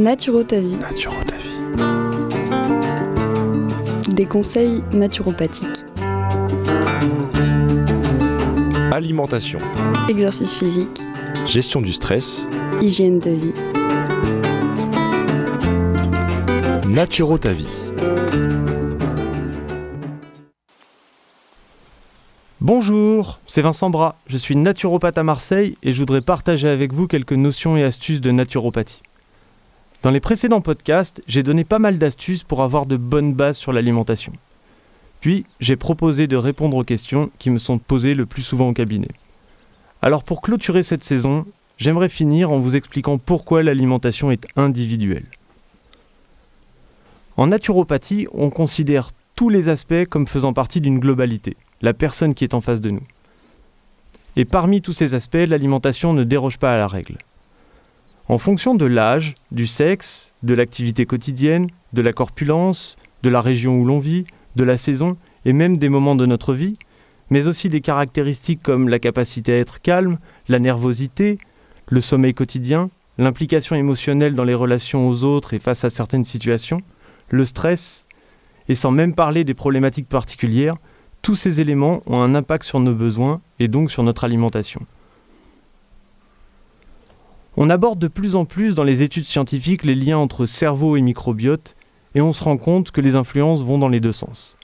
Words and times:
Naturo 0.00 0.42
ta 0.44 0.58
vie. 0.58 0.76
Naturo 0.76 1.14
ta 1.26 1.36
vie. 1.36 1.50
Des 4.14 4.24
conseils 4.24 4.82
naturopathiques. 4.94 5.84
Alimentation. 8.92 9.58
Exercice 10.08 10.54
physique. 10.54 11.02
Gestion 11.44 11.82
du 11.82 11.92
stress. 11.92 12.48
Hygiène 12.80 13.18
de 13.18 13.28
vie. 13.28 13.52
Naturo 16.88 17.36
ta 17.36 17.52
vie. 17.52 17.68
Bonjour, 22.62 23.38
c'est 23.46 23.60
Vincent 23.60 23.90
Bras, 23.90 24.16
je 24.28 24.38
suis 24.38 24.56
naturopathe 24.56 25.18
à 25.18 25.24
Marseille 25.24 25.76
et 25.82 25.92
je 25.92 25.98
voudrais 25.98 26.22
partager 26.22 26.68
avec 26.68 26.94
vous 26.94 27.06
quelques 27.06 27.34
notions 27.34 27.76
et 27.76 27.84
astuces 27.84 28.22
de 28.22 28.30
naturopathie. 28.30 29.02
Dans 30.02 30.10
les 30.10 30.20
précédents 30.20 30.62
podcasts, 30.62 31.20
j'ai 31.26 31.42
donné 31.42 31.64
pas 31.64 31.78
mal 31.78 31.98
d'astuces 31.98 32.42
pour 32.42 32.62
avoir 32.62 32.86
de 32.86 32.96
bonnes 32.96 33.34
bases 33.34 33.58
sur 33.58 33.72
l'alimentation. 33.72 34.32
Puis, 35.20 35.44
j'ai 35.60 35.76
proposé 35.76 36.26
de 36.26 36.36
répondre 36.36 36.78
aux 36.78 36.84
questions 36.84 37.30
qui 37.38 37.50
me 37.50 37.58
sont 37.58 37.78
posées 37.78 38.14
le 38.14 38.24
plus 38.24 38.42
souvent 38.42 38.70
au 38.70 38.72
cabinet. 38.72 39.10
Alors 40.00 40.24
pour 40.24 40.40
clôturer 40.40 40.82
cette 40.82 41.04
saison, 41.04 41.44
j'aimerais 41.76 42.08
finir 42.08 42.50
en 42.50 42.58
vous 42.58 42.76
expliquant 42.76 43.18
pourquoi 43.18 43.62
l'alimentation 43.62 44.30
est 44.30 44.46
individuelle. 44.56 45.26
En 47.36 47.48
naturopathie, 47.48 48.26
on 48.32 48.48
considère 48.48 49.10
tous 49.36 49.50
les 49.50 49.68
aspects 49.68 50.06
comme 50.08 50.26
faisant 50.26 50.54
partie 50.54 50.80
d'une 50.80 50.98
globalité 50.98 51.56
la 51.82 51.92
personne 51.92 52.34
qui 52.34 52.44
est 52.44 52.54
en 52.54 52.60
face 52.62 52.80
de 52.80 52.90
nous. 52.90 53.06
Et 54.36 54.44
parmi 54.46 54.80
tous 54.80 54.92
ces 54.92 55.12
aspects, 55.12 55.46
l'alimentation 55.46 56.14
ne 56.14 56.24
déroge 56.24 56.58
pas 56.58 56.72
à 56.72 56.78
la 56.78 56.86
règle. 56.86 57.18
En 58.30 58.38
fonction 58.38 58.76
de 58.76 58.86
l'âge, 58.86 59.34
du 59.50 59.66
sexe, 59.66 60.30
de 60.44 60.54
l'activité 60.54 61.04
quotidienne, 61.04 61.66
de 61.92 62.00
la 62.00 62.12
corpulence, 62.12 62.96
de 63.24 63.28
la 63.28 63.40
région 63.40 63.80
où 63.80 63.84
l'on 63.84 63.98
vit, 63.98 64.24
de 64.54 64.62
la 64.62 64.76
saison 64.76 65.16
et 65.44 65.52
même 65.52 65.78
des 65.78 65.88
moments 65.88 66.14
de 66.14 66.26
notre 66.26 66.54
vie, 66.54 66.78
mais 67.30 67.48
aussi 67.48 67.68
des 67.68 67.80
caractéristiques 67.80 68.62
comme 68.62 68.88
la 68.88 69.00
capacité 69.00 69.54
à 69.54 69.58
être 69.58 69.82
calme, 69.82 70.20
la 70.48 70.60
nervosité, 70.60 71.38
le 71.88 72.00
sommeil 72.00 72.32
quotidien, 72.32 72.90
l'implication 73.18 73.74
émotionnelle 73.74 74.36
dans 74.36 74.44
les 74.44 74.54
relations 74.54 75.08
aux 75.08 75.24
autres 75.24 75.52
et 75.52 75.58
face 75.58 75.82
à 75.82 75.90
certaines 75.90 76.24
situations, 76.24 76.82
le 77.30 77.44
stress, 77.44 78.06
et 78.68 78.76
sans 78.76 78.92
même 78.92 79.16
parler 79.16 79.42
des 79.42 79.54
problématiques 79.54 80.08
particulières, 80.08 80.76
tous 81.20 81.34
ces 81.34 81.60
éléments 81.60 82.04
ont 82.06 82.22
un 82.22 82.36
impact 82.36 82.62
sur 82.62 82.78
nos 82.78 82.94
besoins 82.94 83.40
et 83.58 83.66
donc 83.66 83.90
sur 83.90 84.04
notre 84.04 84.22
alimentation. 84.22 84.86
On 87.56 87.68
aborde 87.68 87.98
de 87.98 88.08
plus 88.08 88.36
en 88.36 88.44
plus 88.44 88.74
dans 88.74 88.84
les 88.84 89.02
études 89.02 89.24
scientifiques 89.24 89.84
les 89.84 89.96
liens 89.96 90.18
entre 90.18 90.46
cerveau 90.46 90.96
et 90.96 91.00
microbiote 91.00 91.74
et 92.14 92.20
on 92.20 92.32
se 92.32 92.44
rend 92.44 92.56
compte 92.56 92.92
que 92.92 93.00
les 93.00 93.16
influences 93.16 93.62
vont 93.62 93.78
dans 93.78 93.88
les 93.88 94.00
deux 94.00 94.12
sens. 94.12 94.56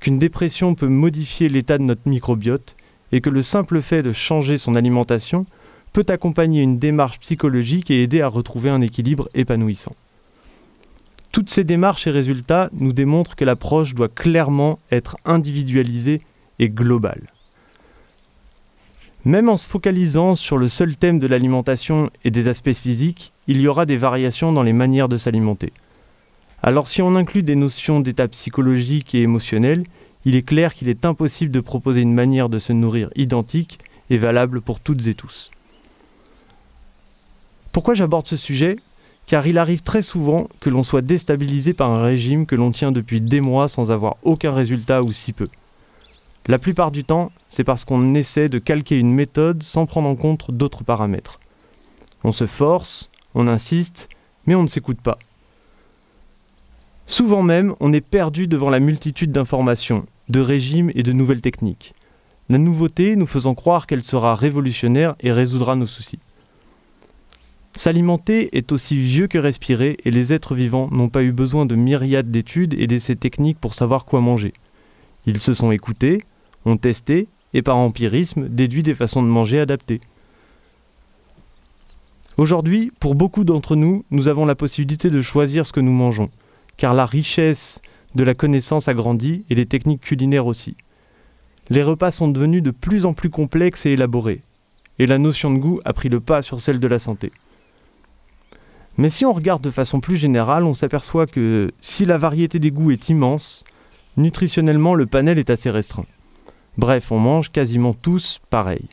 Qu'une 0.00 0.18
dépression 0.18 0.74
peut 0.74 0.88
modifier 0.88 1.48
l'état 1.48 1.78
de 1.78 1.82
notre 1.82 2.08
microbiote 2.08 2.74
et 3.12 3.20
que 3.20 3.30
le 3.30 3.42
simple 3.42 3.82
fait 3.82 4.02
de 4.02 4.12
changer 4.12 4.56
son 4.56 4.74
alimentation 4.74 5.44
peut 5.92 6.06
accompagner 6.08 6.62
une 6.62 6.78
démarche 6.78 7.20
psychologique 7.20 7.90
et 7.90 8.02
aider 8.02 8.22
à 8.22 8.28
retrouver 8.28 8.70
un 8.70 8.80
équilibre 8.80 9.28
épanouissant. 9.34 9.94
Toutes 11.32 11.50
ces 11.50 11.64
démarches 11.64 12.06
et 12.06 12.10
résultats 12.10 12.70
nous 12.72 12.94
démontrent 12.94 13.36
que 13.36 13.44
l'approche 13.44 13.94
doit 13.94 14.08
clairement 14.08 14.78
être 14.90 15.16
individualisée 15.24 16.22
et 16.58 16.70
globale. 16.70 17.28
Même 19.24 19.48
en 19.48 19.56
se 19.56 19.68
focalisant 19.68 20.34
sur 20.34 20.58
le 20.58 20.68
seul 20.68 20.96
thème 20.96 21.20
de 21.20 21.28
l'alimentation 21.28 22.10
et 22.24 22.32
des 22.32 22.48
aspects 22.48 22.72
physiques, 22.72 23.32
il 23.46 23.60
y 23.60 23.68
aura 23.68 23.86
des 23.86 23.96
variations 23.96 24.52
dans 24.52 24.64
les 24.64 24.72
manières 24.72 25.08
de 25.08 25.16
s'alimenter. 25.16 25.72
Alors 26.60 26.88
si 26.88 27.02
on 27.02 27.14
inclut 27.14 27.44
des 27.44 27.54
notions 27.54 28.00
d'état 28.00 28.26
psychologique 28.26 29.14
et 29.14 29.22
émotionnel, 29.22 29.84
il 30.24 30.34
est 30.34 30.42
clair 30.42 30.74
qu'il 30.74 30.88
est 30.88 31.04
impossible 31.04 31.52
de 31.52 31.60
proposer 31.60 32.00
une 32.00 32.14
manière 32.14 32.48
de 32.48 32.58
se 32.58 32.72
nourrir 32.72 33.10
identique 33.14 33.78
et 34.10 34.18
valable 34.18 34.60
pour 34.60 34.80
toutes 34.80 35.06
et 35.06 35.14
tous. 35.14 35.50
Pourquoi 37.70 37.94
j'aborde 37.94 38.26
ce 38.26 38.36
sujet? 38.36 38.76
Car 39.26 39.46
il 39.46 39.56
arrive 39.56 39.82
très 39.82 40.02
souvent 40.02 40.48
que 40.58 40.68
l'on 40.68 40.82
soit 40.82 41.00
déstabilisé 41.00 41.74
par 41.74 41.90
un 41.90 42.02
régime 42.02 42.44
que 42.44 42.56
l'on 42.56 42.72
tient 42.72 42.90
depuis 42.90 43.20
des 43.20 43.40
mois 43.40 43.68
sans 43.68 43.92
avoir 43.92 44.16
aucun 44.24 44.52
résultat 44.52 45.02
ou 45.02 45.12
si 45.12 45.32
peu. 45.32 45.48
La 46.48 46.58
plupart 46.58 46.90
du 46.90 47.04
temps, 47.04 47.30
c'est 47.48 47.62
parce 47.62 47.84
qu'on 47.84 48.14
essaie 48.14 48.48
de 48.48 48.58
calquer 48.58 48.98
une 48.98 49.12
méthode 49.12 49.62
sans 49.62 49.86
prendre 49.86 50.08
en 50.08 50.16
compte 50.16 50.50
d'autres 50.50 50.82
paramètres. 50.82 51.38
On 52.24 52.32
se 52.32 52.46
force, 52.46 53.10
on 53.34 53.46
insiste, 53.46 54.08
mais 54.46 54.56
on 54.56 54.64
ne 54.64 54.68
s'écoute 54.68 55.00
pas. 55.00 55.18
Souvent 57.06 57.42
même, 57.42 57.74
on 57.78 57.92
est 57.92 58.00
perdu 58.00 58.48
devant 58.48 58.70
la 58.70 58.80
multitude 58.80 59.30
d'informations, 59.30 60.06
de 60.28 60.40
régimes 60.40 60.90
et 60.94 61.02
de 61.02 61.12
nouvelles 61.12 61.40
techniques. 61.40 61.94
La 62.48 62.58
nouveauté 62.58 63.14
nous 63.14 63.26
faisant 63.26 63.54
croire 63.54 63.86
qu'elle 63.86 64.04
sera 64.04 64.34
révolutionnaire 64.34 65.14
et 65.20 65.30
résoudra 65.30 65.76
nos 65.76 65.86
soucis. 65.86 66.18
S'alimenter 67.74 68.56
est 68.56 68.72
aussi 68.72 68.98
vieux 68.98 69.28
que 69.28 69.38
respirer 69.38 69.96
et 70.04 70.10
les 70.10 70.32
êtres 70.32 70.54
vivants 70.54 70.88
n'ont 70.90 71.08
pas 71.08 71.22
eu 71.22 71.32
besoin 71.32 71.66
de 71.66 71.74
myriades 71.74 72.30
d'études 72.30 72.74
et 72.74 72.86
d'essais 72.86 73.16
techniques 73.16 73.58
pour 73.58 73.74
savoir 73.74 74.04
quoi 74.04 74.20
manger. 74.20 74.52
Ils 75.24 75.40
se 75.40 75.54
sont 75.54 75.70
écoutés, 75.70 76.22
ont 76.64 76.76
testé 76.76 77.28
et 77.54 77.62
par 77.62 77.76
empirisme 77.76 78.48
déduit 78.48 78.82
des 78.82 78.94
façons 78.94 79.22
de 79.22 79.28
manger 79.28 79.60
adaptées. 79.60 80.00
Aujourd'hui, 82.38 82.90
pour 82.98 83.14
beaucoup 83.14 83.44
d'entre 83.44 83.76
nous, 83.76 84.04
nous 84.10 84.28
avons 84.28 84.46
la 84.46 84.54
possibilité 84.54 85.10
de 85.10 85.20
choisir 85.20 85.66
ce 85.66 85.72
que 85.72 85.80
nous 85.80 85.92
mangeons, 85.92 86.30
car 86.78 86.94
la 86.94 87.04
richesse 87.04 87.80
de 88.14 88.24
la 88.24 88.34
connaissance 88.34 88.88
a 88.88 88.94
grandi 88.94 89.44
et 89.50 89.54
les 89.54 89.66
techniques 89.66 90.00
culinaires 90.00 90.46
aussi. 90.46 90.76
Les 91.68 91.82
repas 91.82 92.10
sont 92.10 92.28
devenus 92.28 92.62
de 92.62 92.70
plus 92.70 93.04
en 93.04 93.12
plus 93.12 93.30
complexes 93.30 93.86
et 93.86 93.90
élaborés, 93.90 94.42
et 94.98 95.06
la 95.06 95.18
notion 95.18 95.52
de 95.52 95.58
goût 95.58 95.80
a 95.84 95.92
pris 95.92 96.08
le 96.08 96.20
pas 96.20 96.42
sur 96.42 96.60
celle 96.60 96.80
de 96.80 96.88
la 96.88 96.98
santé. 96.98 97.32
Mais 98.98 99.10
si 99.10 99.24
on 99.24 99.32
regarde 99.32 99.62
de 99.62 99.70
façon 99.70 100.00
plus 100.00 100.16
générale, 100.16 100.64
on 100.64 100.74
s'aperçoit 100.74 101.26
que 101.26 101.70
si 101.80 102.04
la 102.04 102.18
variété 102.18 102.58
des 102.58 102.70
goûts 102.70 102.90
est 102.90 103.08
immense, 103.08 103.64
nutritionnellement 104.16 104.94
le 104.94 105.06
panel 105.06 105.38
est 105.38 105.50
assez 105.50 105.70
restreint. 105.70 106.06
Bref, 106.78 107.12
on 107.12 107.18
mange 107.18 107.50
quasiment 107.50 107.92
tous 107.92 108.40
pareil. 108.50 108.88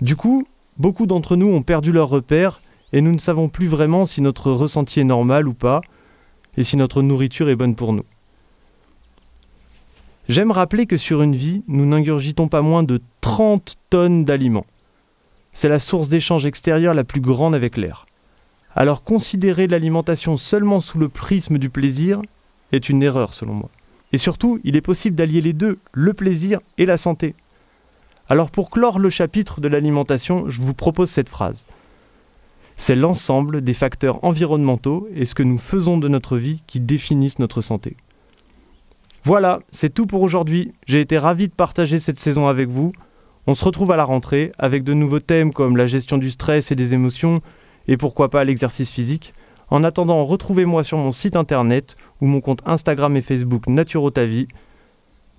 Du 0.00 0.16
coup, 0.16 0.46
beaucoup 0.78 1.06
d'entre 1.06 1.36
nous 1.36 1.48
ont 1.48 1.62
perdu 1.62 1.92
leur 1.92 2.08
repère 2.08 2.60
et 2.92 3.00
nous 3.00 3.12
ne 3.12 3.18
savons 3.18 3.48
plus 3.48 3.66
vraiment 3.66 4.06
si 4.06 4.20
notre 4.20 4.50
ressenti 4.50 5.00
est 5.00 5.04
normal 5.04 5.46
ou 5.46 5.54
pas, 5.54 5.80
et 6.56 6.62
si 6.62 6.76
notre 6.76 7.02
nourriture 7.02 7.48
est 7.48 7.56
bonne 7.56 7.76
pour 7.76 7.92
nous. 7.92 8.04
J'aime 10.28 10.50
rappeler 10.50 10.86
que 10.86 10.96
sur 10.96 11.22
une 11.22 11.34
vie, 11.34 11.62
nous 11.68 11.86
n'ingurgitons 11.86 12.48
pas 12.48 12.62
moins 12.62 12.82
de 12.82 13.00
30 13.20 13.76
tonnes 13.90 14.24
d'aliments. 14.24 14.66
C'est 15.52 15.68
la 15.68 15.78
source 15.78 16.08
d'échange 16.08 16.46
extérieur 16.46 16.94
la 16.94 17.04
plus 17.04 17.20
grande 17.20 17.54
avec 17.54 17.76
l'air. 17.76 18.06
Alors 18.76 19.02
considérer 19.02 19.66
l'alimentation 19.66 20.36
seulement 20.36 20.80
sous 20.80 20.98
le 20.98 21.08
prisme 21.08 21.58
du 21.58 21.70
plaisir 21.70 22.22
est 22.70 22.88
une 22.88 23.02
erreur 23.02 23.34
selon 23.34 23.54
moi. 23.54 23.70
Et 24.12 24.18
surtout, 24.18 24.60
il 24.64 24.76
est 24.76 24.80
possible 24.80 25.16
d'allier 25.16 25.40
les 25.40 25.52
deux, 25.52 25.78
le 25.92 26.14
plaisir 26.14 26.60
et 26.78 26.86
la 26.86 26.96
santé. 26.96 27.34
Alors 28.28 28.50
pour 28.50 28.70
clore 28.70 28.98
le 28.98 29.10
chapitre 29.10 29.60
de 29.60 29.68
l'alimentation, 29.68 30.48
je 30.48 30.60
vous 30.60 30.74
propose 30.74 31.10
cette 31.10 31.28
phrase. 31.28 31.66
C'est 32.76 32.96
l'ensemble 32.96 33.60
des 33.60 33.74
facteurs 33.74 34.24
environnementaux 34.24 35.08
et 35.14 35.24
ce 35.24 35.34
que 35.34 35.42
nous 35.42 35.58
faisons 35.58 35.98
de 35.98 36.08
notre 36.08 36.36
vie 36.36 36.62
qui 36.66 36.80
définissent 36.80 37.38
notre 37.38 37.60
santé. 37.60 37.96
Voilà, 39.24 39.60
c'est 39.70 39.92
tout 39.92 40.06
pour 40.06 40.22
aujourd'hui. 40.22 40.72
J'ai 40.86 41.00
été 41.00 41.18
ravi 41.18 41.48
de 41.48 41.52
partager 41.52 41.98
cette 41.98 42.18
saison 42.18 42.46
avec 42.48 42.68
vous. 42.68 42.92
On 43.46 43.54
se 43.54 43.64
retrouve 43.64 43.90
à 43.90 43.96
la 43.96 44.04
rentrée 44.04 44.52
avec 44.58 44.82
de 44.82 44.94
nouveaux 44.94 45.20
thèmes 45.20 45.52
comme 45.52 45.76
la 45.76 45.86
gestion 45.86 46.16
du 46.16 46.30
stress 46.30 46.70
et 46.70 46.76
des 46.76 46.94
émotions, 46.94 47.42
et 47.86 47.96
pourquoi 47.96 48.30
pas 48.30 48.44
l'exercice 48.44 48.90
physique. 48.90 49.34
En 49.70 49.84
attendant, 49.84 50.24
retrouvez-moi 50.24 50.82
sur 50.82 50.98
mon 50.98 51.12
site 51.12 51.36
internet 51.36 51.96
ou 52.20 52.26
mon 52.26 52.40
compte 52.40 52.60
Instagram 52.66 53.16
et 53.16 53.22
Facebook 53.22 53.68
Naturotavie. 53.68 54.48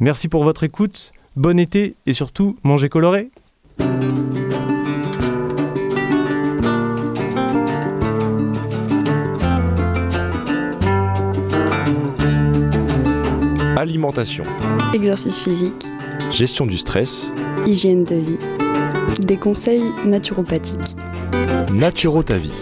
Merci 0.00 0.28
pour 0.28 0.44
votre 0.44 0.64
écoute, 0.64 1.12
bon 1.36 1.58
été 1.58 1.94
et 2.06 2.14
surtout 2.14 2.56
mangez 2.62 2.88
coloré. 2.88 3.30
Alimentation. 13.76 14.44
Exercice 14.94 15.38
physique. 15.38 15.84
Gestion 16.30 16.64
du 16.64 16.78
stress. 16.78 17.30
Hygiène 17.66 18.04
de 18.04 18.14
vie. 18.14 18.38
Des 19.20 19.36
conseils 19.36 19.84
naturopathiques. 20.06 20.96
Naturo 21.74 22.22
ta 22.22 22.38
vie. 22.38 22.54